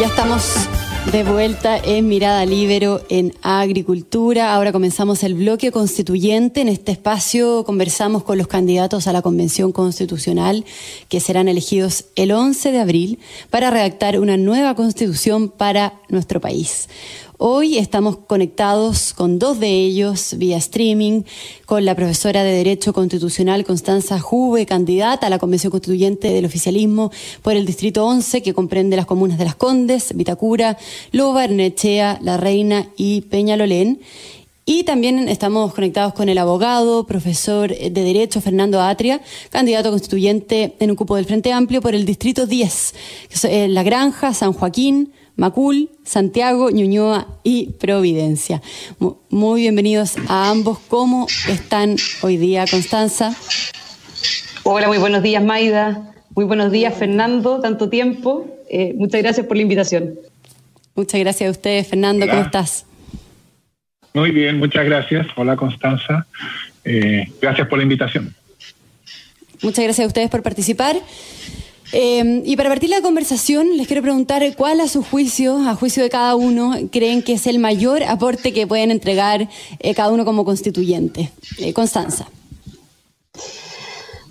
[0.00, 0.54] Ya estamos
[1.12, 4.54] de vuelta en Mirada Libero en Agricultura.
[4.54, 6.62] Ahora comenzamos el bloque constituyente.
[6.62, 10.64] En este espacio conversamos con los candidatos a la Convención Constitucional
[11.10, 13.18] que serán elegidos el 11 de abril
[13.50, 16.88] para redactar una nueva constitución para nuestro país.
[17.42, 21.22] Hoy estamos conectados con dos de ellos vía streaming,
[21.64, 27.10] con la profesora de Derecho Constitucional Constanza Juve, candidata a la Convención Constituyente del Oficialismo
[27.40, 30.76] por el Distrito 11, que comprende las comunas de Las Condes, Vitacura,
[31.12, 34.02] Loba, Ernechea, La Reina y Peñalolén.
[34.66, 40.90] Y también estamos conectados con el abogado, profesor de Derecho Fernando Atria, candidato constituyente en
[40.90, 42.94] un cupo del Frente Amplio por el Distrito 10,
[43.30, 48.60] que La Granja, San Joaquín, Macul, Santiago, Ñuñoa y Providencia.
[49.30, 50.78] Muy bienvenidos a ambos.
[50.88, 53.34] ¿Cómo están hoy día, Constanza?
[54.64, 56.12] Hola, muy buenos días, Maida.
[56.34, 57.60] Muy buenos días, Fernando.
[57.60, 58.46] Tanto tiempo.
[58.68, 60.18] Eh, muchas gracias por la invitación.
[60.94, 62.26] Muchas gracias a ustedes, Fernando.
[62.28, 62.86] ¿Cómo estás?
[64.12, 65.26] Muy bien, muchas gracias.
[65.36, 66.26] Hola, Constanza.
[66.84, 68.34] Eh, gracias por la invitación.
[69.62, 70.96] Muchas gracias a ustedes por participar.
[71.92, 76.02] Eh, y para partir la conversación, les quiero preguntar cuál a su juicio, a juicio
[76.02, 79.48] de cada uno, creen que es el mayor aporte que pueden entregar
[79.80, 81.30] eh, cada uno como constituyente.
[81.58, 82.28] Eh, Constanza.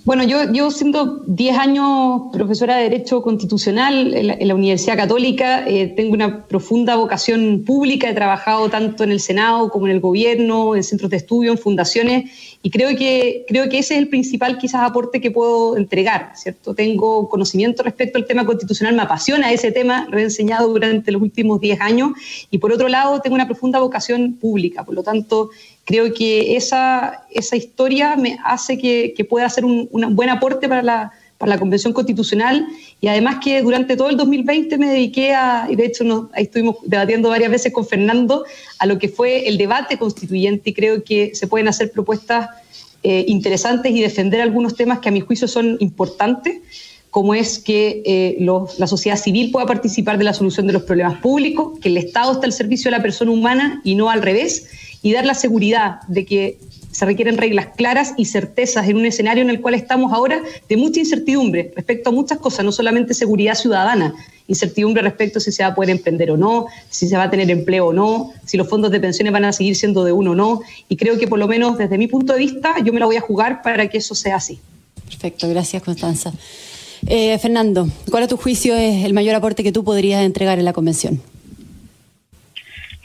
[0.06, 5.66] Bueno, yo, yo siendo 10 años profesora de Derecho Constitucional en la, Universidad Católica,
[5.96, 10.76] tengo una profunda vocación pública, he trabajado tanto en el Senado como en el gobierno,
[10.76, 14.58] en centros de estudio, en fundaciones, y creo que, creo que ese es el principal
[14.58, 16.76] quizás aporte que puedo entregar, ¿cierto?
[16.76, 21.22] Tengo conocimiento respecto al tema constitucional, me apasiona ese tema, lo he enseñado durante los
[21.22, 22.12] últimos 10 años
[22.52, 25.52] y por otro lado tengo una profunda vocación pública, por lo tanto
[25.86, 30.68] creo que esa, esa historia me hace que, que pueda ser un, un buen aporte
[30.68, 32.68] para la, para la Convención Constitucional
[33.00, 36.76] y además que durante todo el 2020 me dediqué a, y de hecho ahí estuvimos
[36.84, 38.44] debatiendo varias veces con Fernando,
[38.78, 42.50] a lo que fue el debate constituyente y creo que se pueden hacer propuestas
[43.04, 46.60] eh, interesantes y defender algunos temas que a mi juicio son importantes,
[47.10, 48.46] como es que eh,
[48.78, 52.34] la sociedad civil pueda participar de la solución de los problemas públicos, que el Estado
[52.34, 54.68] está al servicio de la persona humana y no al revés,
[55.02, 56.58] y dar la seguridad de que
[57.00, 60.76] se requieren reglas claras y certezas en un escenario en el cual estamos ahora de
[60.76, 64.14] mucha incertidumbre respecto a muchas cosas, no solamente seguridad ciudadana,
[64.50, 67.30] incertidumbre respecto a si se va a poder emprender o no, si se va a
[67.30, 70.32] tener empleo o no, si los fondos de pensiones van a seguir siendo de uno
[70.32, 70.60] o no.
[70.90, 73.16] Y creo que por lo menos desde mi punto de vista yo me la voy
[73.16, 74.60] a jugar para que eso sea así.
[75.06, 76.34] Perfecto, gracias Constanza.
[77.08, 80.66] Eh, Fernando, ¿cuál a tu juicio es el mayor aporte que tú podrías entregar en
[80.66, 81.22] la convención?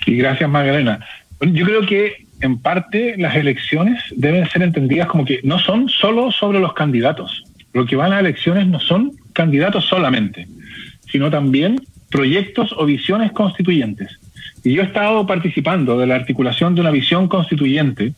[0.04, 1.06] Sí, gracias Magdalena.
[1.40, 6.30] Yo creo que en parte las elecciones deben ser entendidas como que no son solo
[6.32, 7.44] sobre los candidatos.
[7.72, 10.46] Lo que van a elecciones no son candidatos solamente,
[11.10, 11.80] sino también
[12.10, 14.18] proyectos o visiones constituyentes.
[14.62, 18.12] Y yo he estado participando de la articulación de una visión constituyente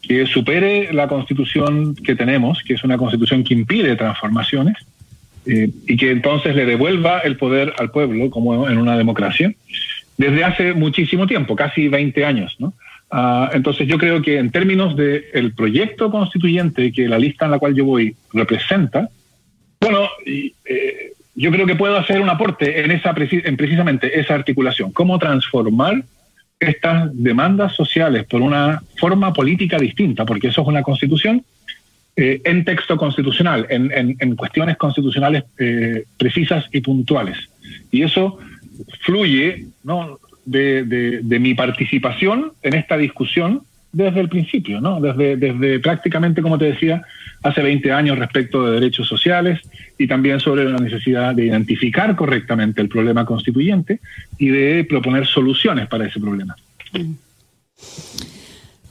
[0.00, 4.76] que supere la constitución que tenemos, que es una constitución que impide transformaciones,
[5.44, 9.52] eh, y que entonces le devuelva el poder al pueblo, como en una democracia,
[10.16, 12.56] desde hace muchísimo tiempo, casi 20 años.
[12.60, 12.74] ¿no?
[13.14, 17.58] Ah, entonces yo creo que en términos del proyecto constituyente que la lista en la
[17.58, 19.10] cual yo voy representa,
[19.78, 24.92] bueno, eh, yo creo que puedo hacer un aporte en, esa, en precisamente esa articulación,
[24.92, 26.02] cómo transformar
[26.58, 31.44] estas demandas sociales por una forma política distinta, porque eso es una constitución,
[32.16, 37.36] eh, en texto constitucional, en, cuestiones constitucionales eh, precisas y puntuales.
[37.90, 38.38] Y eso
[39.00, 40.18] fluye, ¿no?
[40.44, 45.00] De, mi participación en esta discusión desde el principio, ¿no?
[45.00, 47.02] Desde, desde prácticamente, como te decía,
[47.42, 49.60] hace 20 años respecto de derechos sociales
[49.98, 54.00] y también sobre la necesidad de identificar correctamente el problema constituyente
[54.38, 56.56] y de proponer soluciones para ese problema.
[56.92, 57.12] Mm.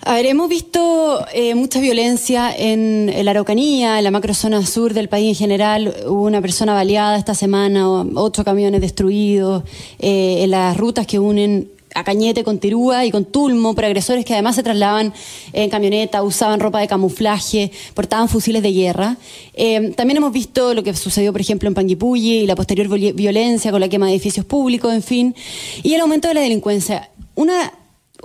[0.03, 5.09] A ver, hemos visto eh, mucha violencia en, la Araucanía, en la macrozona sur del
[5.09, 5.93] país en general.
[6.07, 9.63] Hubo una persona baleada esta semana, ocho camiones destruidos,
[9.99, 14.25] eh, en las rutas que unen a Cañete con Tirúa y con Tulmo, por agresores
[14.25, 15.13] que además se trasladaban
[15.53, 19.17] en camioneta, usaban ropa de camuflaje, portaban fusiles de guerra.
[19.53, 23.69] Eh, también hemos visto lo que sucedió, por ejemplo, en Panguipulli y la posterior violencia
[23.69, 25.35] con la quema de edificios públicos, en fin,
[25.83, 27.11] y el aumento de la delincuencia.
[27.35, 27.71] Una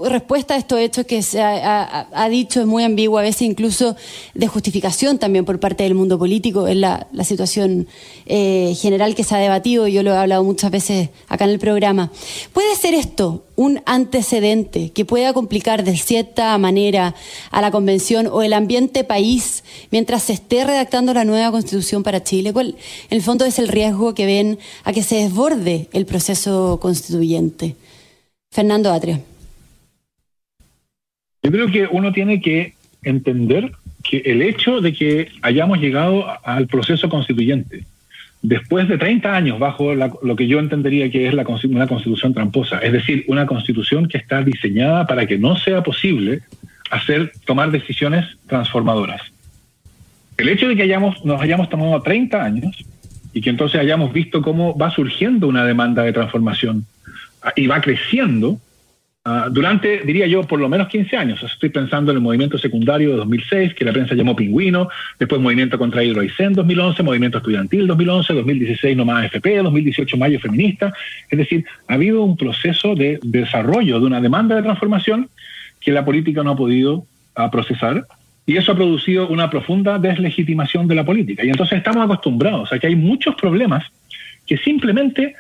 [0.05, 3.97] respuesta a estos hechos que se ha, dicho es muy ambigua, a veces incluso
[4.35, 7.89] de justificación también por parte del mundo político, es la, situación
[8.27, 11.59] eh, general que se ha debatido, yo lo he hablado muchas veces acá en el
[11.59, 12.13] programa.
[12.53, 17.15] ¿Puede ser esto un antecedente que pueda complicar de cierta manera
[17.51, 22.23] a la convención o el ambiente país mientras se esté redactando la nueva constitución para
[22.23, 22.53] Chile?
[22.53, 22.77] ¿Cuál,
[23.11, 27.77] en el fondo, es el riesgo que ven a que se desborde el proceso constituyente?
[28.51, 29.21] Fernando Atria.
[31.47, 33.71] Yo creo que uno tiene que entender
[34.03, 37.85] que el hecho de que hayamos llegado al proceso constituyente
[38.43, 42.79] después de 30 años bajo lo que yo entendería que es la, una constitución tramposa,
[42.79, 46.41] es decir, una constitución que está diseñada para que no sea posible
[46.91, 49.23] hacer tomar decisiones transformadoras.
[50.39, 52.85] El hecho de que hayamos, nos hayamos tomado 30 años
[53.33, 56.87] y que entonces hayamos visto cómo va surgiendo una demanda de transformación
[57.41, 58.59] ah, y va creciendo,
[59.29, 61.43] Ah, durante, diría yo, por lo menos 15 años.
[61.43, 64.89] Estoy pensando en el movimiento secundario de 2006, que la prensa llamó Pingüino,
[65.19, 70.95] después movimiento contra Hidroicén 2011, movimiento estudiantil 2011, 2016 nomás FP, 2018 Mayo Feminista.
[71.29, 75.29] Es decir, ha habido un proceso de, desarrollo de una demanda de transformación
[75.81, 78.07] que la política no ha podido ah, procesar
[78.47, 81.45] y eso ha producido una profunda deslegitimación de la política.
[81.45, 83.83] Y entonces estamos acostumbrados a que hay muchos problemas
[84.47, 85.35] que simplemente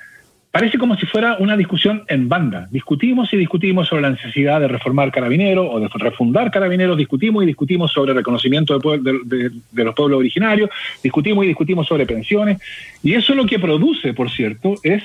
[0.56, 2.66] Parece como si fuera una discusión en banda.
[2.70, 7.46] Discutimos y discutimos sobre la necesidad de reformar carabineros o de refundar carabineros, discutimos y
[7.46, 9.50] discutimos sobre reconocimiento de,
[9.84, 10.70] los pueblos originarios,
[11.02, 12.58] discutimos y discutimos sobre pensiones.
[13.02, 15.02] Y eso lo que produce, por cierto, es,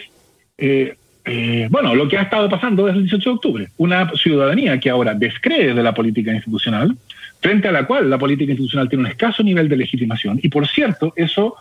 [0.57, 0.95] eh,
[1.25, 3.67] eh, bueno, lo que ha estado pasando desde el 18 de octubre.
[3.75, 6.95] Una ciudadanía que ahora descree de la política institucional,
[7.41, 10.39] frente a la cual la política institucional tiene un escaso nivel de legitimación.
[10.41, 11.55] Y por cierto, eso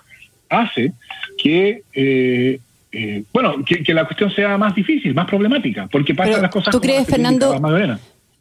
[0.48, 0.92] hace
[1.37, 2.60] que eh,
[2.92, 6.72] eh, bueno, que, la cuestión sea más difícil, más problemática, porque pasan las cosas.
[6.72, 7.54] ¿Tú crees, Fernando?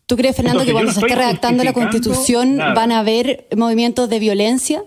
[0.06, 4.20] ¿Tú crees, Fernando, que cuando se esté redactando la Constitución van a haber movimientos de
[4.20, 4.82] violencia?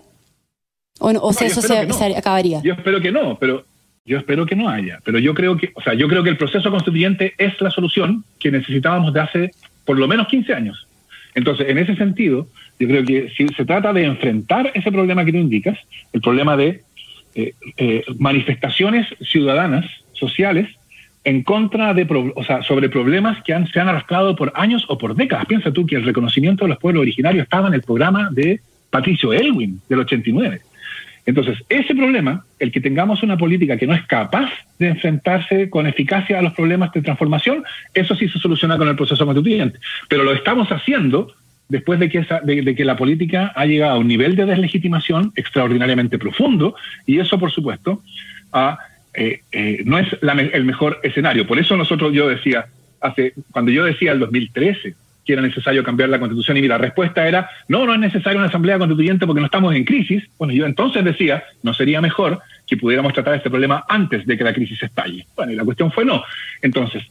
[0.99, 1.77] ¿O, o sea, eso se,
[2.15, 2.61] acabaría?
[2.61, 3.65] Yo espero que no, pero
[4.05, 4.99] yo espero que no haya.
[5.03, 8.25] Pero yo creo que, o sea, yo creo que el proceso constituyente es la solución
[8.39, 9.51] que necesitábamos de hace
[9.85, 10.87] por lo menos 15 años.
[11.35, 12.47] Entonces, en ese sentido,
[12.79, 15.77] yo creo que si se trata de enfrentar ese problema que tú indicas,
[16.11, 16.83] el problema de
[17.35, 20.69] eh, eh, manifestaciones ciudadanas, sociales,
[21.23, 24.97] en contra de, o sea, sobre problemas que han, se han arrastrado por años o
[24.97, 25.45] por décadas.
[25.45, 28.59] Piensa tú que el reconocimiento de los pueblos originarios estaba en el programa de
[28.89, 30.61] Patricio Elwin del 89.
[31.25, 35.87] Entonces, ese problema, el que tengamos una política que no es capaz de enfrentarse con
[35.87, 37.63] eficacia a los problemas de transformación,
[37.93, 39.79] eso sí se soluciona con el proceso constituyente.
[40.09, 41.33] Pero lo estamos haciendo
[41.73, 45.33] después de que, esa, de, que la política ha llegado a un nivel de deslegitimación
[45.35, 46.75] extraordinariamente profundo,
[47.07, 48.03] y eso, por supuesto,
[49.15, 51.47] eh, eh, no es el mejor escenario.
[51.47, 52.67] Por eso nosotros, yo decía,
[53.01, 54.93] hace, cuando yo decía el 2013
[55.25, 58.49] que era necesario cambiar la constitución, y mi respuesta era, no, no es necesaria una
[58.49, 62.75] asamblea constituyente porque no estamos en crisis, bueno, yo entonces decía, no sería mejor que
[62.75, 65.25] pudiéramos tratar este problema antes de que la crisis estalle.
[65.35, 66.23] Bueno, y la cuestión fue no.
[66.61, 67.03] Entonces,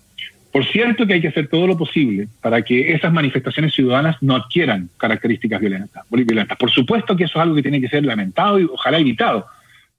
[0.52, 4.36] por cierto que hay que hacer todo lo posible para que esas manifestaciones ciudadanas no
[4.36, 6.04] adquieran características violentas.
[6.58, 9.46] Por supuesto que eso es algo que tiene que ser lamentado y ojalá evitado.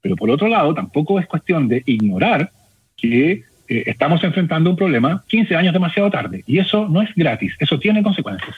[0.00, 2.52] Pero por otro lado, tampoco es cuestión de ignorar
[2.96, 6.44] que eh, estamos enfrentando un problema 15 años demasiado tarde.
[6.46, 8.54] Y eso no es gratis, eso tiene consecuencias.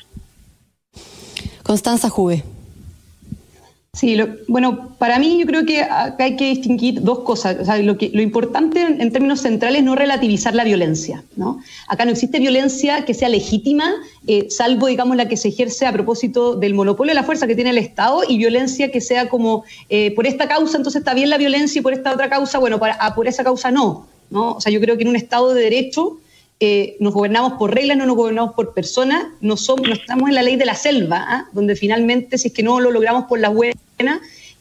[1.62, 2.42] Constanza Juve.
[3.96, 4.14] Sí,
[4.46, 7.56] bueno, para mí yo creo que acá hay que distinguir dos cosas.
[7.82, 11.24] Lo, lo importante en, términos centrales es no relativizar la violencia.
[11.34, 11.62] ¿no?
[11.88, 13.90] Acá no existe violencia que sea legítima,
[14.26, 17.54] eh, salvo, digamos, la que se ejerce a propósito del monopolio de la fuerza que
[17.54, 21.30] tiene el Estado y violencia que sea como, eh, por esta causa, entonces está bien
[21.30, 24.06] la violencia y por esta otra causa, bueno, para, ah, por esa causa no.
[24.28, 24.56] ¿no?
[24.56, 26.18] O sea, yo creo que en un Estado de Derecho
[26.58, 30.42] eh, nos gobernamos por reglas, no nos gobernamos por personas, no, somos, estamos en la
[30.42, 31.48] ley de la selva, ¿ah?
[31.52, 33.76] donde finalmente si es que no lo logramos por las buenas,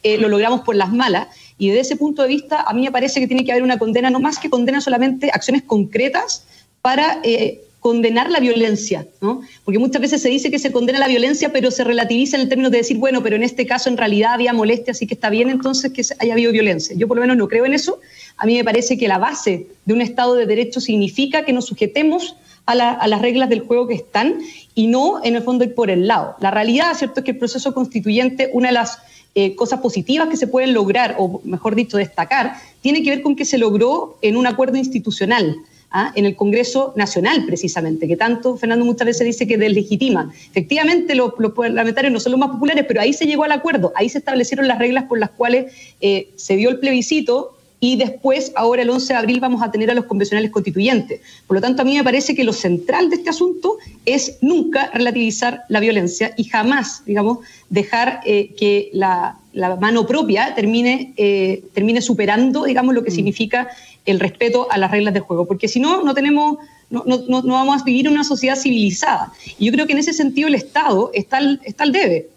[0.02, 1.28] eh, lo logramos por las malas.
[1.58, 3.78] Y desde ese punto de vista, a mí me parece que tiene que haber una
[3.78, 6.44] condena, no más que condena solamente acciones concretas
[6.82, 9.42] para eh, condenar la violencia, ¿no?
[9.64, 12.48] Porque muchas veces se dice que se condena la violencia, pero se relativiza en el
[12.48, 15.30] término de decir, bueno, pero en este caso en realidad había molestia, así que está
[15.30, 16.96] bien entonces que haya habido violencia.
[16.96, 18.00] Yo por lo menos no creo en eso,
[18.38, 21.66] a mí me parece que la base de un Estado de Derecho significa que nos
[21.66, 22.34] sujetemos
[22.66, 24.40] a, las reglas del juego que están
[24.74, 26.34] y no, en el fondo, ir por el lado.
[26.40, 28.98] La realidad, ¿cierto?, es que el proceso constituyente, una de las
[29.36, 33.36] eh, cosas positivas que se pueden lograr, o mejor dicho, destacar, tiene que ver con
[33.36, 35.58] que se logró en un acuerdo institucional.
[35.90, 36.12] ¿Ah?
[36.14, 40.32] en el Congreso Nacional, precisamente, que tanto Fernando muchas veces dice que deslegitima.
[40.50, 44.08] Efectivamente, los, parlamentarios no son los más populares, pero ahí se llegó al acuerdo, ahí
[44.08, 48.82] se establecieron las reglas por las cuales eh, se dio el plebiscito y después, ahora
[48.82, 51.20] el 11 de abril, vamos a tener a los convencionales constituyentes.
[51.46, 53.76] Por lo tanto, a mí me parece que lo central de este asunto
[54.06, 57.38] es nunca relativizar la violencia y jamás, digamos,
[57.68, 59.38] dejar eh, que la,
[59.78, 63.14] mano propia termine, eh, termine superando, digamos, lo que mm.
[63.14, 63.68] significa
[64.06, 65.46] el respeto a las reglas del juego.
[65.46, 66.58] Porque si no, no tenemos...
[66.88, 69.32] No, no, no, vamos a vivir en una sociedad civilizada.
[69.58, 72.28] Y yo creo que en ese sentido el Estado está está al debe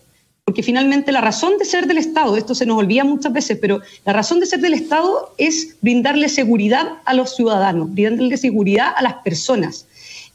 [0.49, 3.81] porque finalmente la razón de ser del Estado, esto se nos olvida muchas veces, pero
[4.03, 9.03] la razón de ser del Estado es brindarle seguridad a los ciudadanos, brindarle seguridad a
[9.03, 9.85] las personas,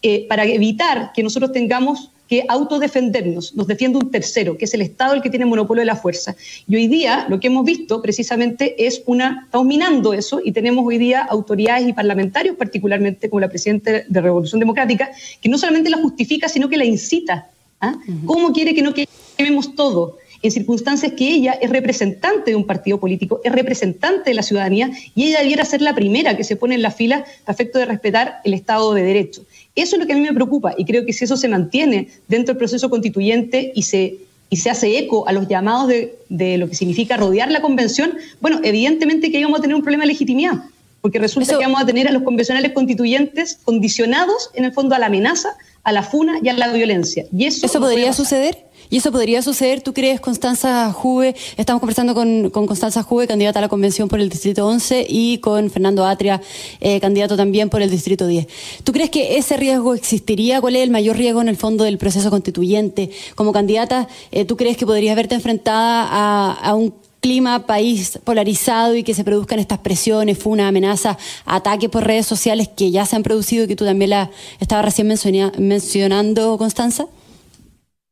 [0.03, 4.83] eh, para evitar que nosotros tengamos que autodefendernos, nos defiende un tercero, que es el
[4.83, 6.35] Estado el que tiene monopolio de la fuerza.
[6.67, 10.87] Y hoy día lo que hemos visto precisamente es una, estamos minando eso y tenemos
[10.87, 15.91] hoy día autoridades y parlamentarios, particularmente como la presidenta de Revolución Democrática, que no solamente
[15.91, 17.51] la justifica, sino que la incita.
[17.81, 17.95] ¿ah?
[18.25, 22.67] ¿Cómo quiere que no quede vemos todo en circunstancias que ella es representante de un
[22.67, 26.57] partido político, es representante de la ciudadanía y ella debiera ser la primera que se
[26.57, 29.47] pone en la fila a efecto de respetar el Estado de Derecho.
[29.75, 32.09] Eso es lo que a mí me preocupa y creo que si eso se mantiene
[32.29, 34.17] dentro del proceso constituyente y se,
[34.51, 38.15] y se hace eco a los llamados de, de lo que significa rodear la convención,
[38.41, 40.63] bueno, evidentemente que ahí vamos a tener un problema de legitimidad
[41.05, 44.99] porque resulta que vamos a tener a los convencionales constituyentes condicionados en el fondo a
[44.99, 45.51] la amenaza,
[45.83, 47.27] a la funa y a la violencia.
[47.31, 48.57] Y eso, ¿Eso podría suceder?
[48.91, 51.35] ¿Y eso podría suceder, tú crees, Constanza Juve?
[51.57, 55.71] Estamos conversando con, Constanza Juve, candidata a la convención por el Distrito 11, y con
[55.71, 56.41] Fernando Atria,
[56.81, 58.47] eh, candidato también por el Distrito 10.
[58.85, 60.61] ¿Tú crees que ese riesgo existiría?
[60.61, 63.11] ¿Cuál es el mayor riesgo en el fondo del proceso constituyente?
[63.35, 69.03] Como candidata, eh, ¿tú crees que podrías verte enfrentada a, un clima país polarizado y
[69.03, 73.17] que se produzcan estas presiones, fue una amenaza, ataques por redes sociales que ya se
[73.17, 77.07] han producido y que tú también la estabas recién mencionando, Constanza?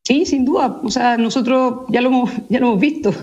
[0.04, 0.80] Sí, sin duda.
[0.82, 3.14] O sea, nosotros ya lo hemos, ya lo hemos visto.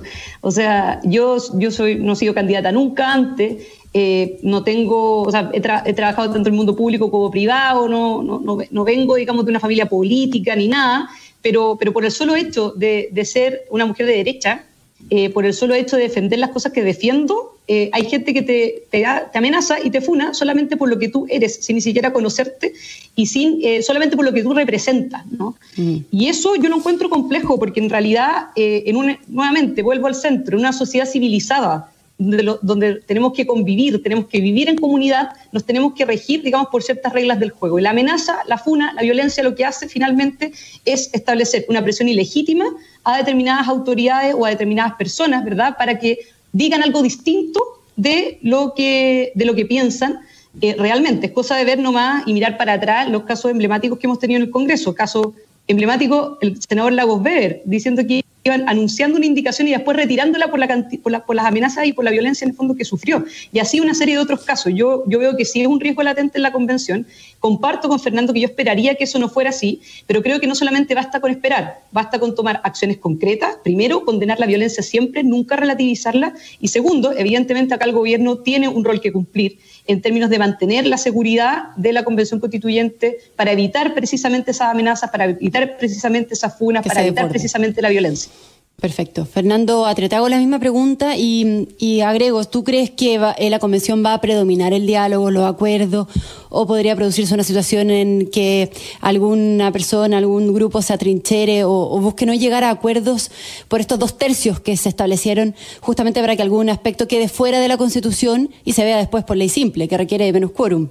[0.42, 3.68] O sea, yo, yo soy, no he sido candidata nunca antes.
[3.94, 8.22] Eh, no tengo, o sea, he, trabajado tanto en el mundo público como privado, no,
[8.22, 11.10] no, no, vengo, digamos, de una familia política ni nada,
[11.42, 14.69] pero, pero por el solo hecho de ser una mujer de derecha,
[15.12, 18.42] eh, por el solo hecho de defender las cosas que defiendo, eh, hay gente que
[18.42, 22.14] te, te, amenaza y te funa solamente por lo que tú eres, sin ni siquiera
[22.14, 22.74] conocerte
[23.16, 25.26] y sin eh, solamente por lo que tú representas.
[25.28, 25.56] ¿no?
[25.78, 25.98] Mm.
[26.12, 30.56] Y eso yo lo encuentro complejo porque en realidad, en un, nuevamente, vuelvo al centro,
[30.56, 35.94] en una sociedad civilizada, donde, tenemos que convivir, tenemos que vivir en comunidad, nos tenemos
[35.94, 37.80] que regir, digamos, por ciertas reglas del juego.
[37.80, 40.52] Y la amenaza, la funa, la violencia lo que hace finalmente
[40.84, 42.66] es establecer una presión ilegítima
[43.06, 46.20] a determinadas autoridades o a determinadas personas, ¿verdad?, para que
[46.52, 47.62] digan algo distinto
[47.96, 50.20] de lo que, de lo que piensan.
[50.62, 54.08] Eh, realmente es cosa de ver nomás y mirar para atrás los casos emblemáticos que
[54.08, 54.94] hemos tenido en el Congreso.
[54.94, 55.34] Caso
[55.68, 60.60] emblemático, el senador Lagos Weber, diciendo que iban anunciando una indicación y después retirándola por,
[60.60, 63.26] la, por, las amenazas y por la violencia en el fondo que sufrió.
[63.52, 64.74] Y así una serie de otros casos.
[64.76, 67.06] Yo, yo veo que sí es un riesgo latente en la convención.
[67.40, 70.56] Comparto con Fernando que yo esperaría que eso no fuera así, pero creo que no
[70.56, 73.58] solamente basta con esperar, basta con tomar acciones concretas.
[73.64, 76.34] Primero, condenar la violencia siempre, nunca relativizarla.
[76.60, 80.86] Y segundo, evidentemente acá el gobierno tiene un rol que cumplir en términos de mantener
[80.86, 86.58] la seguridad de la Convención Constituyente para evitar precisamente esas amenazas, para evitar precisamente esas
[86.58, 88.32] funas, para evitar precisamente la violencia.
[88.80, 89.26] Perfecto.
[89.26, 94.14] Fernando te hago la misma pregunta y, agrego, ¿tú crees que eh, la convención va
[94.14, 96.08] a predominar el diálogo, los acuerdos,
[96.48, 98.72] o podría producirse una situación en que
[99.02, 103.32] alguna persona, algún grupo se atrinchere o, busque no llegar a acuerdos
[103.68, 107.68] por estos dos tercios que se establecieron justamente para que algún aspecto quede fuera de
[107.68, 110.88] la Constitución y se vea después por ley simple, que requiere menos quórum?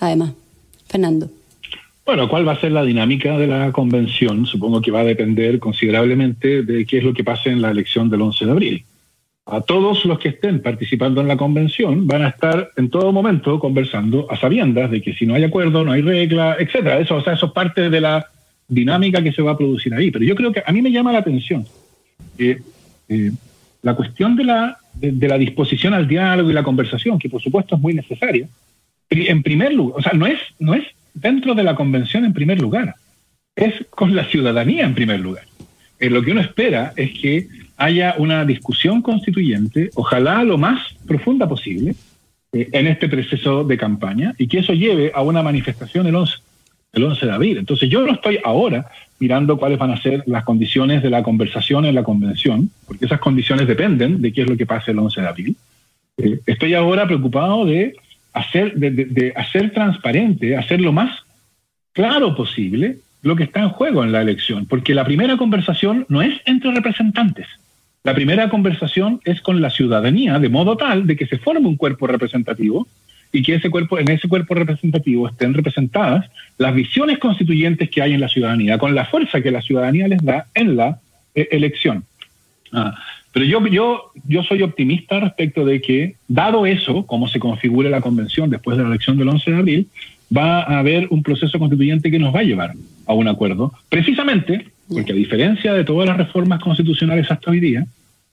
[0.00, 0.32] Además,
[0.88, 1.30] Fernando.
[2.10, 4.44] Bueno, ¿cuál va a ser la dinámica de la convención?
[4.44, 8.10] Supongo que va a depender considerablemente de qué es lo que pase en la elección
[8.10, 8.84] del 11 de abril.
[9.46, 13.60] A todos los que estén participando en la convención van a estar en todo momento
[13.60, 16.98] conversando a sabiendas de que si no hay acuerdo, no hay regla, etcétera.
[16.98, 18.26] Eso, o sea, eso es parte de la
[18.66, 20.10] dinámica que se va a producir ahí.
[20.10, 21.64] Pero yo creo que a mí me llama la atención
[22.38, 22.60] eh,
[23.82, 27.76] la cuestión de la, de la disposición al diálogo y la conversación, que por supuesto
[27.76, 28.48] es muy necesaria.
[29.10, 32.60] En primer lugar, o sea, no es, no es dentro de la convención en primer
[32.60, 32.94] lugar,
[33.56, 35.44] es con la ciudadanía en primer lugar.
[35.98, 41.48] Eh, lo que uno espera es que haya una discusión constituyente, ojalá lo más profunda
[41.48, 41.94] posible,
[42.52, 46.34] eh, en este proceso de campaña y que eso lleve a una manifestación el 11,
[46.94, 47.58] el 11 de abril.
[47.58, 48.90] Entonces yo no estoy ahora
[49.20, 53.20] mirando cuáles van a ser las condiciones de la conversación en la convención, porque esas
[53.20, 55.56] condiciones dependen de qué es lo que pase el 11 de abril.
[56.16, 57.94] Eh, estoy ahora preocupado de
[58.32, 61.24] hacer, de, hacer transparente, hacer lo más
[61.92, 66.22] claro posible lo que está en juego en la elección, porque la primera conversación no
[66.22, 67.46] es entre representantes,
[68.02, 71.76] La primera conversación es con la ciudadanía, de modo tal de que se forme un
[71.76, 72.86] cuerpo representativo
[73.30, 78.14] y que ese cuerpo, en ese cuerpo representativo estén representadas las visiones constituyentes que hay
[78.14, 80.98] en la ciudadanía, con la fuerza que la ciudadanía les da en la
[81.34, 82.04] eh, elección.
[82.72, 82.94] Ah,
[83.32, 88.00] pero yo, yo, yo soy optimista respecto de que, dado eso, como se configure la
[88.00, 89.88] convención después de la elección del 11 de abril,
[90.36, 92.72] va a haber un proceso constituyente que nos va a llevar
[93.06, 97.86] a un acuerdo, precisamente porque a diferencia de todas las reformas constitucionales hasta hoy día,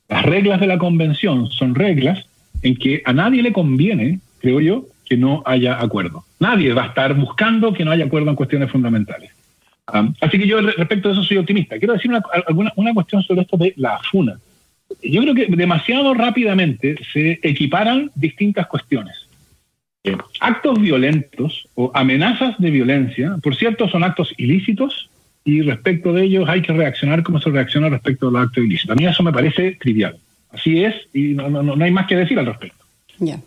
[0.10, 2.26] las reglas de la convención son reglas
[2.62, 6.26] en que a nadie le conviene, creo yo, que no haya acuerdo.
[6.40, 9.32] Nadie va a estar buscando que no haya acuerdo en cuestiones fundamentales.
[9.86, 11.78] Ah, así que yo respecto a eso soy optimista.
[11.78, 14.38] Quiero decir una, alguna, una cuestión sobre esto de la FUNA.
[15.02, 19.28] Yo creo que demasiado rápidamente se equiparan distintas cuestiones.
[20.04, 25.10] Eh, actos violentos o amenazas de violencia, por cierto, son actos ilícitos
[25.44, 28.96] y respecto de ellos hay que reaccionar como se reacciona respecto a los actos ilícitos.
[28.96, 30.18] A mí eso me parece trivial.
[30.52, 32.84] Así es y no, no, no hay más que decir al respecto.
[33.20, 33.40] Ya.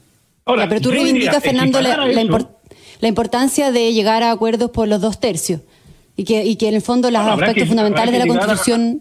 [0.45, 5.21] Ahora, pero tú reivindicas, Fernando, la, la, importancia de llegar a acuerdos por los dos
[5.21, 5.61] tercios
[6.17, 9.01] y que, y que en el fondo los aspectos fundamentales de la Constitución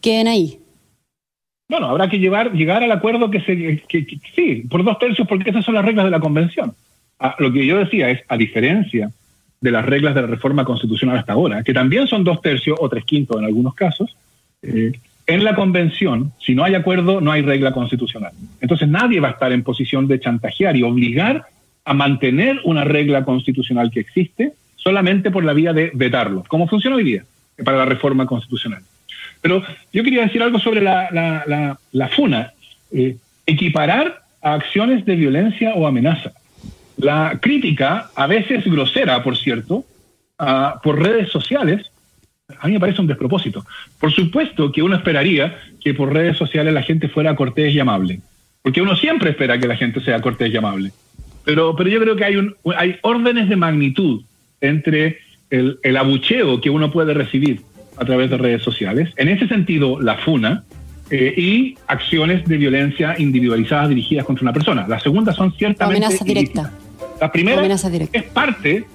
[0.00, 0.60] queden ahí.
[1.70, 3.80] Bueno, habrá que llevar, llegar al acuerdo que se.
[4.34, 6.74] Sí, por dos tercios, porque esas son las reglas de la Convención.
[7.20, 9.12] Ah, lo que yo decía es, a diferencia
[9.60, 12.88] de las reglas de la reforma constitucional hasta ahora, que también son dos tercios o
[12.88, 14.16] tres quintos en algunos casos,
[14.62, 14.90] eh,
[15.28, 18.32] en la Convención, si no hay acuerdo, no hay regla constitucional.
[18.60, 21.44] Entonces nadie va a estar en posición de chantajear y obligar
[21.84, 26.96] a mantener una regla constitucional que existe solamente por la vía de vetarlo, como funciona
[26.96, 27.24] hoy día
[27.64, 28.82] para la reforma constitucional.
[29.40, 32.52] Pero yo quería decir algo sobre la, FUNA.
[32.92, 33.16] Eh,
[33.46, 36.32] equiparar a acciones de violencia o amenaza.
[36.96, 39.84] La crítica, a veces grosera, por cierto,
[40.82, 41.90] por redes sociales,
[42.58, 43.64] a mí me parece un despropósito.
[43.98, 48.20] Por supuesto que uno esperaría que por redes sociales la gente fuera cortés y amable,
[48.62, 50.92] porque uno siempre espera que la gente sea cortés y amable.
[51.44, 52.36] Pero, pero yo creo que hay,
[52.76, 54.22] hay órdenes de magnitud
[54.60, 55.18] entre
[55.48, 57.62] el, el abucheo que uno puede recibir
[58.00, 59.10] a través de redes sociales.
[59.16, 60.64] En ese sentido, la FUNA
[61.10, 64.86] eh, y acciones de violencia individualizadas dirigidas contra una persona.
[64.88, 66.04] Las segundas son ciertamente...
[66.04, 66.72] Amenaza directa.
[67.20, 67.62] La primera
[68.12, 68.86] es parte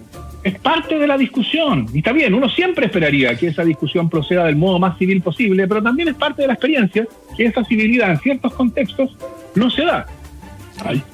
[0.45, 1.87] es parte de la discusión.
[1.91, 5.67] Y está bien, uno siempre esperaría que esa discusión proceda del modo más civil posible,
[5.67, 9.17] pero también es parte de la experiencia que esa civilidad en ciertos contextos
[9.55, 10.05] no se da.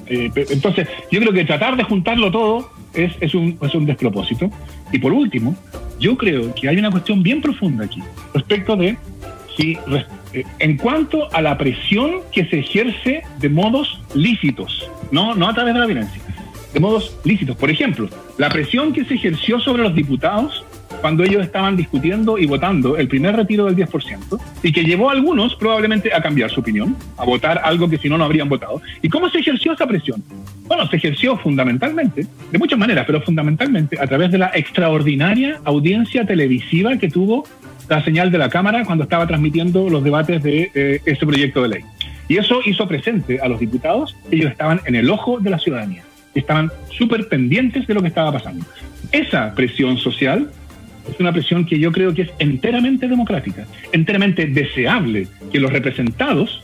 [0.08, 4.52] Eh, entonces, yo creo que tratar de juntarlo todo es, es, un, es un despropósito.
[4.92, 5.56] Y por último,
[6.00, 8.02] yo creo que hay una cuestión bien profunda aquí
[8.34, 8.98] respecto de
[9.56, 9.78] si,
[10.34, 15.54] eh, en cuanto a la presión que se ejerce de modos lícitos, no, no a
[15.54, 16.22] través de la violencia,
[16.74, 17.56] de modos lícitos.
[17.58, 20.66] Por ejemplo, la presión que se ejerció sobre los diputados
[21.02, 25.14] cuando ellos estaban discutiendo y votando el primer retiro del 10% y que llevó a
[25.14, 28.82] algunos probablemente a cambiar su opinión, a votar algo que si no no habrían votado.
[29.02, 30.24] ¿Y cómo se ejerció esa presión?
[30.68, 36.26] Bueno, se ejerció fundamentalmente, de muchas maneras, pero fundamentalmente a través de la extraordinaria audiencia
[36.26, 37.46] televisiva que tuvo
[37.90, 41.68] la señal de la Cámara cuando estaba transmitiendo los debates de eh, ese proyecto de
[41.68, 41.82] ley.
[42.30, 46.04] Y eso hizo presente a los diputados, ellos estaban en el ojo de la ciudadanía,
[46.34, 48.66] estaban súper pendientes de lo que estaba pasando.
[49.12, 50.50] Esa presión social
[51.10, 56.62] es una presión que yo creo que es enteramente democrática, enteramente deseable que los representados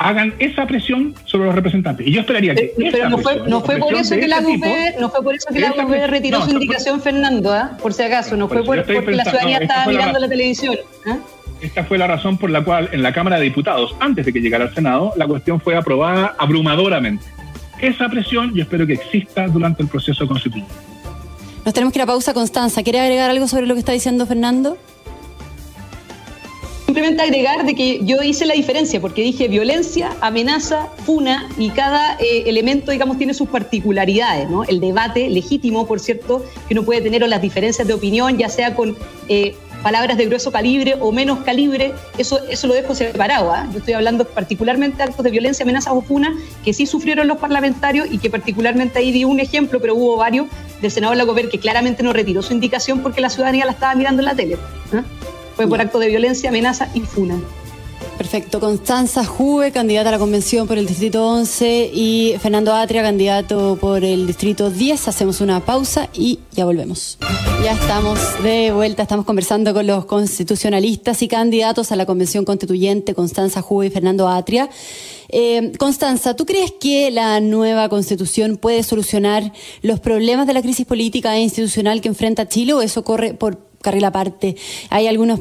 [0.00, 2.06] hagan esa presión sobre los representantes.
[2.06, 2.72] Y yo esperaría que...
[2.78, 5.46] Eh, pero no fue, no fue por eso que la UB, no fue por eso
[5.52, 7.76] que la UB retiró su indicación, Fernando, ¿ah?
[7.82, 10.76] por si acaso, no fue por, porque la ciudadanía estaba mirando la, televisión.
[11.06, 11.18] ¿ah?
[11.60, 14.40] Esta fue la razón por la cual en la Cámara de Diputados, antes de que
[14.40, 17.26] llegara al Senado, la cuestión fue aprobada abrumadoramente.
[17.78, 20.89] Esa presión yo espero que exista durante el proceso constituyente.
[21.64, 22.82] Nos tenemos que ir a pausa, Constanza.
[22.82, 24.78] ¿Quiere agregar algo sobre lo que está diciendo Fernando?
[26.86, 32.14] Simplemente agregar de que yo hice la diferencia porque dije violencia, amenaza, funa y cada
[32.14, 34.64] eh, elemento, digamos, tiene sus particularidades, ¿no?
[34.64, 38.48] El debate legítimo, por cierto, que uno puede tener o las diferencias de opinión, ya
[38.48, 38.96] sea con
[39.28, 43.50] eh, palabras de grueso calibre o menos calibre, eso, eso lo dejo separado.
[43.52, 43.66] ¿ah?
[43.72, 47.38] Yo estoy hablando particularmente de actos de violencia, amenaza o funa que sí sufrieron los
[47.38, 50.46] parlamentarios y que particularmente ahí di un ejemplo, pero hubo varios
[50.80, 54.22] del senador Lagover que claramente no retiró su indicación porque la ciudadanía la estaba mirando
[54.22, 54.56] en la tele.
[54.92, 55.02] ¿ah?
[55.56, 57.38] Fue por acto de violencia, amenaza y funa.
[58.20, 58.60] Perfecto.
[58.60, 64.04] Constanza Juve, candidata a la convención por el Distrito 11 y Fernando Atria, candidato por
[64.04, 65.08] el Distrito 10.
[65.08, 67.16] Hacemos una pausa y ya volvemos.
[67.64, 73.14] Ya estamos de vuelta, estamos conversando con los constitucionalistas y candidatos a la convención constituyente,
[73.14, 74.68] Constanza Juve y Fernando Atria.
[75.30, 80.84] Eh, Constanza, ¿tú crees que la nueva constitución puede solucionar los problemas de la crisis
[80.84, 84.56] política e institucional que enfrenta Chile o eso corre por carril aparte?
[84.90, 85.40] Hay algunos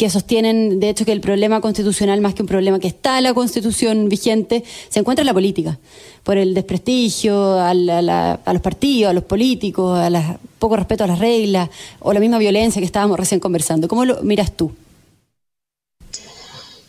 [0.00, 3.24] que sostienen, de hecho, que el problema constitucional, más que un problema que está en
[3.24, 5.78] la constitución vigente, se encuentra en la política,
[6.22, 11.68] por el desprestigio a, los partidos, a los políticos, a poco respeto a las reglas,
[11.98, 13.88] o la misma violencia que estábamos recién conversando.
[13.88, 14.72] ¿Cómo lo miras tú?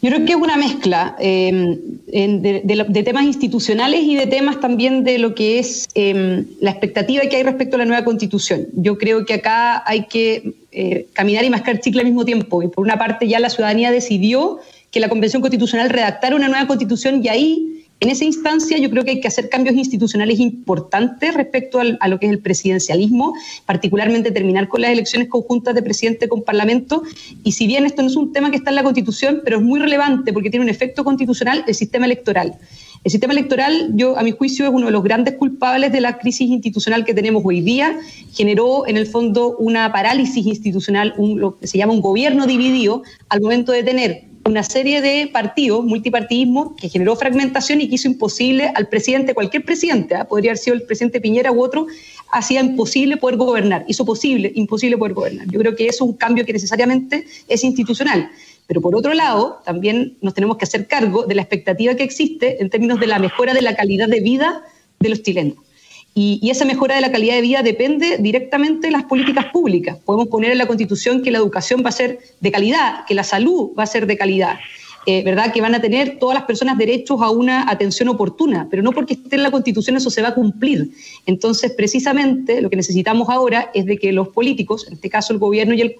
[0.01, 5.19] Yo creo que es una mezcla em, de, temas institucionales y de temas también de
[5.19, 8.67] lo que es em, la expectativa que hay respecto a la nueva constitución.
[8.73, 12.63] Yo creo que acá hay que eh, caminar y mascar chicle al mismo tiempo.
[12.63, 14.59] Y por una parte ya la ciudadanía decidió
[14.89, 19.05] que la Convención Constitucional redactara una nueva constitución y ahí en esa instancia yo creo
[19.05, 23.35] que hay que hacer cambios institucionales importantes respecto a lo que es el presidencialismo,
[23.67, 27.03] particularmente terminar con las elecciones conjuntas de presidente con parlamento.
[27.43, 29.63] Y si bien esto no es un tema que está en la Constitución, pero es
[29.63, 32.55] muy relevante porque tiene un efecto constitucional, el sistema electoral.
[33.03, 36.17] El sistema electoral, yo a mi juicio, es uno de los grandes culpables de la
[36.17, 37.99] crisis institucional que tenemos hoy día.
[38.33, 43.03] Generó en el fondo una parálisis institucional, un, lo que se llama un gobierno dividido,
[43.29, 48.07] al momento de tener una serie de partidos, multipartidismo, que generó fragmentación y que hizo
[48.07, 50.25] imposible al presidente, cualquier presidente, ¿ah?
[50.25, 51.87] podría haber sido el presidente Piñera u otro,
[52.31, 55.47] hacía imposible poder gobernar, hizo posible, imposible poder gobernar.
[55.47, 58.29] Yo creo que eso es un cambio que necesariamente es institucional.
[58.67, 62.61] Pero por otro lado, también nos tenemos que hacer cargo de la expectativa que existe
[62.61, 64.63] en términos de la mejora de la calidad de vida
[64.99, 65.57] de los chilenos.
[66.13, 69.97] Y, esa mejora de la calidad de vida depende directamente de las políticas públicas.
[70.03, 73.23] Podemos poner en la Constitución que la educación va a ser de calidad, que la
[73.23, 74.59] salud va a ser de calidad,
[75.05, 75.53] eh, ¿verdad?
[75.53, 79.13] Que van a tener todas las personas derechos a una atención oportuna, pero no porque
[79.13, 80.91] esté en la Constitución eso se va a cumplir.
[81.25, 85.39] Entonces, precisamente lo que necesitamos ahora es de que los políticos, en este caso el
[85.39, 85.95] gobierno y el,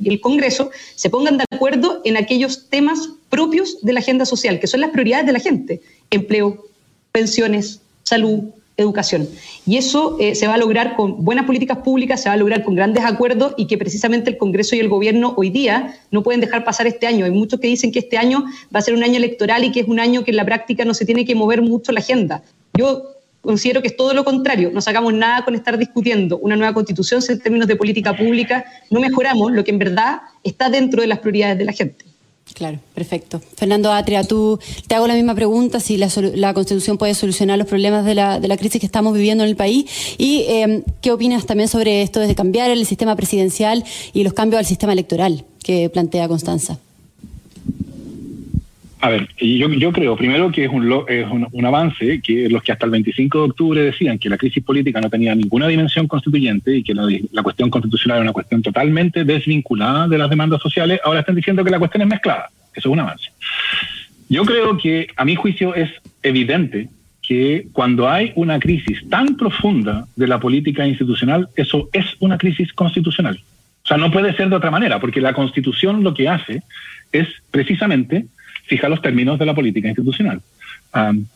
[0.00, 4.60] y el Congreso, se pongan de acuerdo en aquellos temas propios de la agenda social,
[4.60, 6.64] que son las prioridades de la gente: empleo,
[7.10, 8.44] pensiones, salud,
[8.78, 9.28] educación.
[9.66, 12.64] Y eso eh, se va a lograr con buenas políticas públicas, se va a lograr
[12.64, 16.40] con grandes acuerdos y que precisamente el Congreso y el Gobierno hoy día no pueden
[16.40, 17.24] dejar pasar este año.
[17.24, 19.80] Hay muchos que dicen que este año va a ser un año electoral y que
[19.80, 22.42] es un año que en la práctica no se tiene que mover mucho la agenda.
[22.74, 23.02] Yo
[23.40, 24.70] considero que es todo lo contrario.
[24.72, 29.00] No sacamos nada con estar discutiendo una nueva constitución en términos de política pública no
[29.00, 32.07] mejoramos lo que en verdad está dentro de las prioridades de la gente.
[32.58, 33.40] Claro, perfecto.
[33.56, 38.04] Fernando Atria, tú te hago la misma pregunta, si la, Constitución puede solucionar los problemas
[38.04, 41.46] de la, de la, crisis que estamos viviendo en el país y em, qué opinas
[41.46, 45.88] también sobre esto de cambiar el sistema presidencial y los cambios al sistema electoral que
[45.88, 46.80] plantea Constanza.
[49.00, 52.72] A ver, yo, yo creo primero que es, un, es un, avance que los que
[52.72, 56.76] hasta el 25 de octubre decían que la crisis política no tenía ninguna dimensión constituyente
[56.76, 61.00] y que la, la, cuestión constitucional era una cuestión totalmente desvinculada de las demandas sociales,
[61.04, 62.50] ahora están diciendo que la cuestión es mezclada.
[62.74, 63.30] Eso es un avance.
[64.28, 65.90] Yo creo que a mi juicio es
[66.22, 66.88] evidente
[67.22, 72.72] que cuando hay una crisis tan profunda de la política institucional, eso es una crisis
[72.72, 73.40] constitucional.
[73.84, 76.62] O sea, no puede ser de otra manera, porque la constitución lo que hace
[77.12, 78.26] es precisamente
[78.68, 80.40] fija los términos de la política institucional.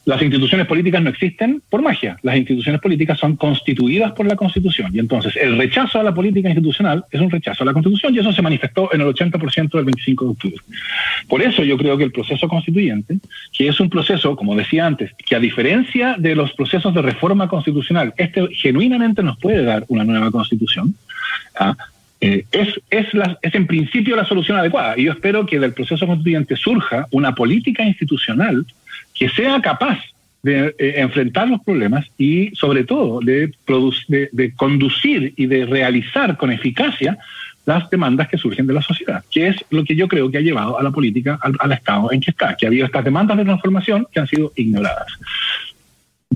[0.05, 4.91] las instituciones políticas no existen por magia, las instituciones políticas son constituidas por la Constitución
[4.95, 8.19] y entonces el rechazo a la política institucional es un rechazo a la Constitución y
[8.19, 10.57] eso se manifestó en el 80% del 25 de octubre.
[11.29, 13.19] Por eso yo creo que el proceso constituyente,
[13.53, 17.49] que es un proceso, como decía antes, que a diferencia de los procesos de reforma
[17.49, 20.95] constitucional, este genuinamente nos puede dar una nueva constitución,
[21.59, 21.77] ¿ah?
[22.25, 24.97] Eh, es, es, la, en principio la solución adecuada.
[24.97, 28.65] Y yo espero que del proceso constituyente surja una política institucional
[29.13, 29.99] que sea capaz
[30.41, 33.53] de eh, enfrentar los problemas y sobre todo de,
[34.55, 37.19] conducir y de realizar con eficacia
[37.67, 40.43] las demandas que surgen de la sociedad, que es lo que yo creo que ha
[40.43, 43.45] llevado a la política al estado en que está, que ha habido estas demandas de
[43.45, 45.13] transformación que han sido ignoradas.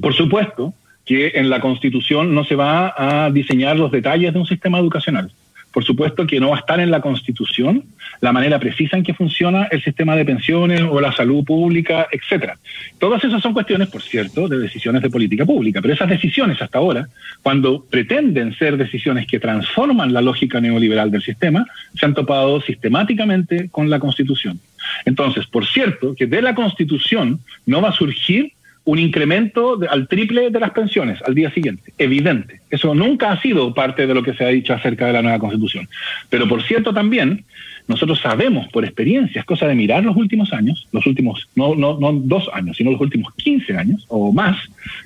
[0.01, 4.47] Por supuesto que en la Constitución no se va a diseñar los detalles de un
[4.47, 5.31] sistema educacional
[5.77, 7.85] por supuesto que no va a estar en la Constitución
[8.23, 12.57] la manera precisa en que funciona el sistema de pensiones o la salud pública, etcétera.
[12.99, 16.79] Todas esas son cuestiones, por cierto, de decisiones de política pública, pero esas decisiones hasta
[16.79, 17.09] ahora,
[17.43, 23.69] cuando pretenden ser decisiones que transforman la lógica neoliberal del sistema, se han topado sistemáticamente
[23.69, 24.59] con la Constitución.
[25.05, 28.53] Entonces, por cierto, que de la Constitución no va a surgir
[28.87, 32.61] un incremento al triple de las pensiones al día siguiente, evidente.
[32.71, 35.41] Eso nunca ha sido parte de lo que se ha dicho acerca de la nueva
[35.41, 35.89] constitución.
[36.31, 37.45] Pero por cierto también,
[37.89, 41.99] nosotros sabemos por experiencia, es cosa de mirar los últimos años, los últimos, no, no,
[41.99, 44.57] no dos años, sino los últimos 15 años o más,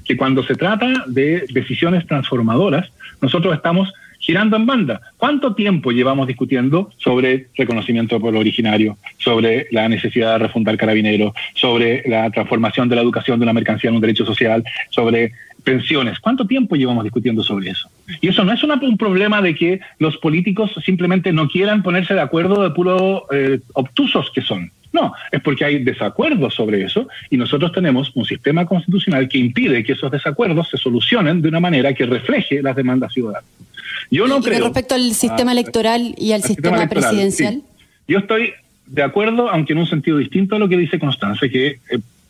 [0.05, 2.91] que cuando se trata de decisiones transformadoras,
[3.23, 3.91] nosotros estamos
[4.21, 5.01] girando en banda.
[5.17, 11.33] ¿Cuánto tiempo llevamos discutiendo sobre reconocimiento del pueblo originario, sobre la necesidad de refundar carabineros,
[11.55, 15.33] sobre la transformación de la educación de una mercancía en un derecho social, sobre
[15.65, 16.21] pensiones.
[16.21, 17.91] ¿Cuánto tiempo llevamos discutiendo sobre eso?
[18.21, 22.21] Y eso no es un problema de que los políticos simplemente no quieran ponerse de
[22.21, 24.71] acuerdo de puro eh, obtusos que son.
[24.93, 29.85] No, es porque hay desacuerdos sobre eso y nosotros tenemos un sistema constitucional que impide
[29.85, 33.49] que esos desacuerdos se solucionen de una manera que refleje las demandas ciudadanas.
[34.11, 34.65] Yo no creo.
[34.65, 37.63] respecto al sistema electoral y al sistema, presidencial.
[38.09, 38.53] Yo estoy
[38.87, 41.79] de acuerdo, aunque en un sentido distinto a lo que dice Constanza, que eh,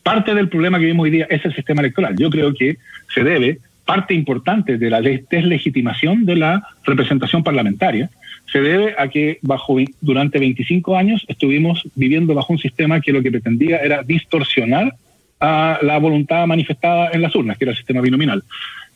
[0.03, 2.15] parte del problema que vemos hoy día es el sistema electoral.
[2.17, 2.77] Yo creo que
[3.13, 8.09] se debe, parte importante de la deslegitimación de la representación parlamentaria,
[8.51, 13.21] se debe a que bajo durante 25 años estuvimos viviendo bajo un sistema que lo
[13.21, 14.93] que pretendía era distorsionar
[15.39, 18.43] a la voluntad manifestada en las urnas, que era el sistema binominal.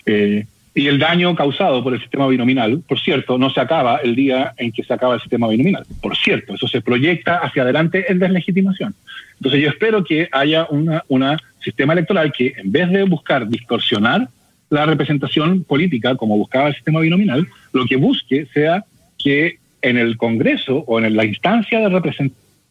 [0.06, 0.46] Eh,
[0.78, 4.54] y el daño causado por el sistema binominal, por cierto, no se acaba el día
[4.58, 5.86] en que se acaba el sistema binominal.
[6.02, 8.94] Por cierto, eso se proyecta hacia adelante en deslegitimación.
[9.36, 14.28] Entonces yo espero que haya un una sistema electoral que en vez de buscar distorsionar
[14.70, 18.84] la representación política como buscaba el sistema binominal, lo que busque sea
[19.26, 21.90] que en el Congreso o en la instancia de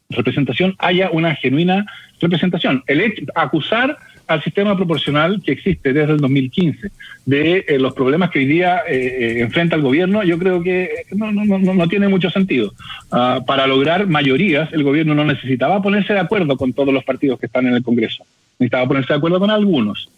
[0.09, 1.85] representación haya una genuina
[2.21, 2.85] representación.
[2.87, 6.93] El hecho, acusar al sistema proporcional que existe desde el 2015
[7.27, 11.07] de eh, los problemas que hoy día eh, eh, enfrenta el gobierno, yo creo que
[11.11, 12.73] no, no, no, no tiene mucho sentido.
[13.11, 17.41] Ah, para lograr mayorías, el gobierno no necesitaba ponerse de acuerdo con todos los partidos
[17.41, 18.25] que están en el Congreso,
[18.61, 20.09] necesitaba ponerse de acuerdo con algunos.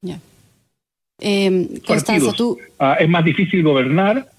[0.00, 0.18] Ya.
[1.86, 2.58] Constanza, tú...
[2.80, 4.31] Ah, es más difícil gobernar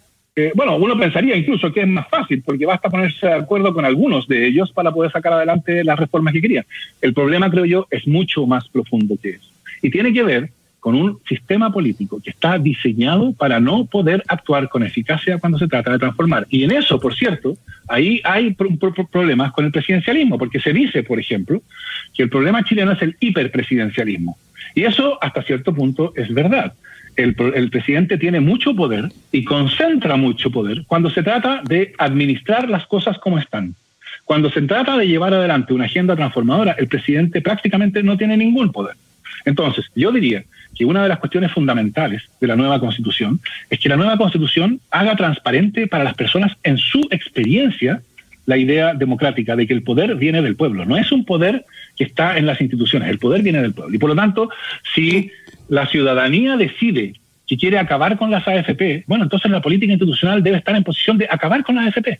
[0.56, 4.28] bueno, uno pensaría incluso que es más fácil, porque basta ponerse de acuerdo con algunos
[4.28, 6.66] de ellos para poder sacar adelante las reformas que querían.
[7.02, 9.52] El problema, creo yo, es mucho más profundo que eso.
[9.82, 14.68] Y tiene que ver con un sistema político que está diseñado para no poder actuar
[14.68, 16.46] con eficacia cuando se trata de transformar.
[16.50, 17.56] Y en eso, por cierto,
[17.88, 18.54] ahí hay
[19.12, 21.62] problemas con el presidencialismo, porque se dice, por ejemplo,
[22.14, 24.38] que el problema chileno es el hiperpresidencialismo.
[24.76, 26.74] Y eso, hasta cierto punto, es verdad
[27.16, 32.86] el, presidente tiene mucho poder y concentra mucho poder cuando se trata de administrar las
[32.88, 33.76] cosas como están.
[34.26, 38.72] Cuando se trata de llevar adelante una agenda transformadora, el presidente prácticamente no tiene ningún
[38.72, 38.96] poder.
[39.46, 40.44] Entonces, yo diría
[40.76, 44.80] que una de las cuestiones fundamentales de la nueva constitución es que la nueva constitución
[44.92, 48.02] haga transparente para las personas en su experiencia
[48.46, 50.86] la idea democrática de que el poder viene del pueblo.
[50.86, 53.96] No es un poder que está en las instituciones, el poder viene del pueblo.
[53.96, 54.50] Y por lo tanto,
[54.94, 55.32] si
[55.74, 57.14] la ciudadanía decide
[57.48, 61.18] que quiere acabar con las AFP, bueno, entonces la política institucional debe estar en posición
[61.18, 62.20] de acabar con las AFP.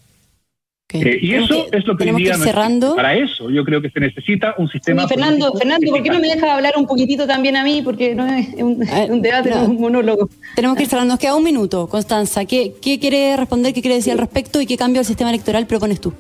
[0.94, 2.96] Eh, y eso es lo que hoy día cerrando.
[2.96, 5.08] para eso yo creo que se necesita un sistema.
[5.08, 7.82] Fernando, Fernando, ¿por qué no me deja hablar un poquitito también a mí?
[7.84, 10.30] Porque no es un, ah, debate, no, es un monólogo.
[10.56, 11.14] Tenemos que ir cerrando.
[11.14, 12.46] Nos queda un minuto, Constanza.
[12.46, 15.68] ¿Qué, ¿Qué quiere responder, qué quiere decir al respecto y qué cambio al sistema electoral
[15.68, 16.14] propones tú?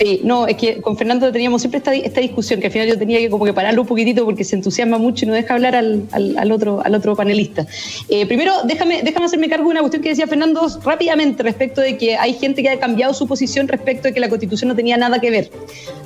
[0.00, 2.98] Sí, no, es que con Fernando teníamos siempre esta, esta, discusión, que al final yo
[2.98, 5.76] tenía que como que pararlo un poquitito porque se entusiasma mucho y no deja hablar
[5.76, 7.66] al, al, otro, al otro panelista.
[8.08, 11.98] Eh, primero, déjame, déjame hacerme cargo de una cuestión que decía Fernando rápidamente respecto de
[11.98, 14.96] que hay gente que ha cambiado su posición respecto de que la constitución no tenía
[14.96, 15.50] nada que ver.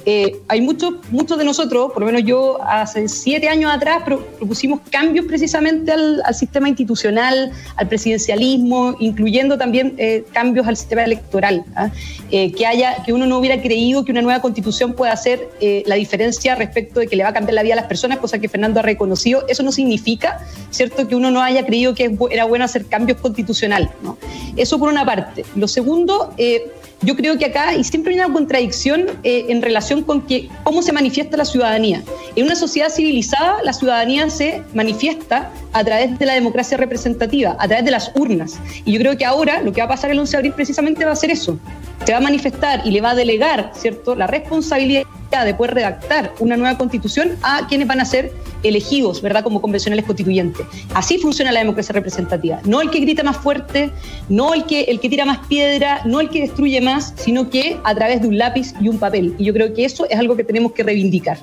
[0.07, 4.81] Eh, hay muchos, muchos de nosotros, por lo menos yo hace siete años atrás, propusimos
[4.91, 11.65] cambios precisamente al, al, sistema institucional, al presidencialismo, incluyendo también eh, cambios al sistema electoral,
[11.75, 11.91] ¿ah?
[12.31, 15.95] que haya, que uno no hubiera creído que una nueva constitución pueda hacer eh, la
[15.95, 18.49] diferencia respecto de que le va a cambiar la vida a las personas, cosa que
[18.49, 19.45] Fernando ha reconocido.
[19.49, 20.41] Eso no significa,
[20.71, 23.91] ¿cierto?, que uno no haya creído que era bueno hacer cambios constitucionales.
[24.03, 24.19] ¿no?
[24.57, 25.45] Eso por una parte.
[25.55, 26.71] Lo segundo, eh,
[27.05, 30.83] yo creo que acá y siempre hay una contradicción eh, en relación con que, cómo
[30.83, 32.03] se manifiesta la ciudadanía.
[32.37, 37.67] En una sociedad civilizada, la ciudadanía se manifiesta a través de la democracia representativa, a
[37.67, 38.59] través de las urnas.
[38.85, 41.05] Y yo creo que ahora lo que va a pasar el 11 de abril precisamente
[41.05, 41.59] va a ser eso.
[42.05, 45.05] Se va a manifestar y le va a delegar, ¿cierto?, la responsabilidad
[45.43, 50.05] de poder redactar una nueva constitución a quienes van a ser elegidos, ¿verdad?, como convencionales
[50.05, 50.67] constituyentes.
[50.95, 52.61] Así funciona la democracia representativa.
[52.65, 53.91] No el que grita más fuerte,
[54.29, 57.79] no el que, el que tira más piedra, no el que destruye más, sino que
[57.85, 59.35] a través de un lápiz y un papel.
[59.39, 61.39] Y yo creo que eso es algo que tenemos que reivindicar.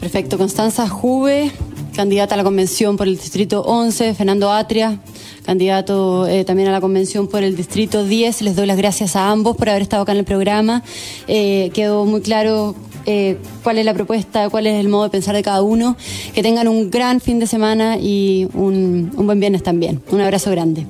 [0.00, 0.38] Perfecto.
[0.38, 1.50] Constanza Juve,
[1.94, 5.00] candidata a la convención por el distrito 11, Fernando Atria,
[5.46, 8.42] candidato eh, también a la convención por el distrito 10.
[8.42, 10.82] Les doy las gracias a ambos por haber estado acá en el programa.
[11.28, 12.74] Eh, quedó muy claro
[13.06, 15.96] eh, cuál es la propuesta, cuál es el modo de pensar de cada uno.
[16.34, 20.02] Que tengan un gran fin de semana y un, buen viernes también.
[20.10, 20.86] Un abrazo grande.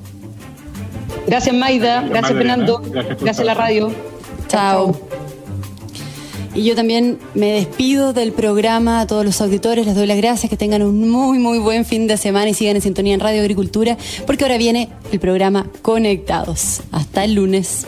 [1.27, 3.91] Gracias Maida, gracias, Fernando, gracias, a la radio.
[4.47, 4.95] Chao.
[6.53, 10.49] Y yo también me despido del programa a todos los auditores, les doy las gracias,
[10.49, 13.41] que tengan un muy, muy buen fin de semana y sigan en sintonía en Radio
[13.41, 16.81] Agricultura, porque ahora viene el programa Conectados.
[16.91, 17.87] Hasta el lunes.